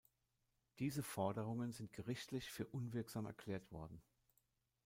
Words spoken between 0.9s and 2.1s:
Forderungen sind